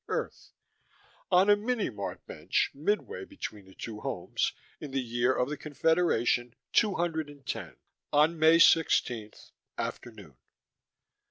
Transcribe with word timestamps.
Earth) 0.07 0.49
on 1.29 1.47
a 1.47 1.55
Minimart 1.55 2.25
bench 2.25 2.71
midway 2.73 3.23
between 3.23 3.65
the 3.65 3.75
two 3.75 3.99
homes, 3.99 4.51
in 4.79 4.89
the 4.89 4.99
year 4.99 5.31
of 5.31 5.47
the 5.47 5.57
Confederation 5.57 6.55
two 6.73 6.95
hundred 6.95 7.29
and 7.29 7.45
ten, 7.45 7.75
on 8.11 8.39
May 8.39 8.57
sixteenth, 8.57 9.51
afternoon. 9.77 10.37